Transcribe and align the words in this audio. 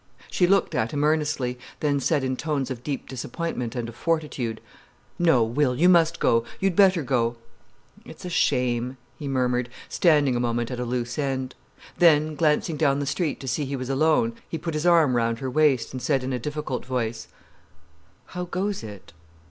She 0.31 0.47
looked 0.47 0.73
at 0.73 0.89
him 0.93 1.03
earnestly, 1.03 1.59
then 1.79 1.99
said 1.99 2.23
in 2.23 2.35
tones 2.35 2.71
of 2.71 2.81
deep 2.81 3.07
disappointment 3.07 3.75
and 3.75 3.87
of 3.87 3.93
fortitude: 3.95 4.59
"No, 5.19 5.43
Will, 5.43 5.75
you 5.75 5.87
must 5.89 6.19
go. 6.19 6.43
You'd 6.59 6.75
better 6.75 7.03
go——" 7.03 7.35
"It's 8.03 8.25
a 8.25 8.29
shame!" 8.31 8.97
he 9.19 9.27
murmured, 9.27 9.69
standing 9.89 10.35
a 10.35 10.39
moment 10.39 10.71
at 10.71 10.79
a 10.79 10.85
loose 10.85 11.19
end. 11.19 11.53
Then, 11.99 12.33
glancing 12.33 12.77
down 12.77 12.97
the 12.97 13.05
street 13.05 13.39
to 13.41 13.47
see 13.47 13.63
he 13.63 13.75
was 13.75 13.91
alone, 13.91 14.33
he 14.49 14.57
put 14.57 14.73
his 14.73 14.87
arm 14.87 15.15
round 15.15 15.37
her 15.37 15.51
waist 15.51 15.93
and 15.93 16.01
said 16.01 16.23
in 16.23 16.33
a 16.33 16.39
difficult 16.39 16.83
voice: 16.83 17.27
"How 18.25 18.45
goes 18.45 18.81
it?" 18.81 19.13